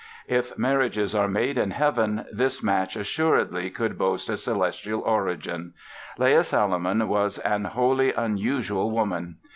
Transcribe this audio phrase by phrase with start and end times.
[0.25, 5.75] If marriages are made in heaven this match assuredly could boast a celestial origin!
[6.17, 9.37] Leah Salomon was an wholly unusual woman.